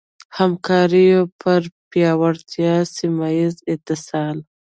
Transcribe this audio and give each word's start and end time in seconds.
همکاریو 0.37 1.21
پر 1.41 1.61
پیاوړتیا، 1.91 2.73
سيمهييز 2.97 3.55
اتصال 3.73 4.37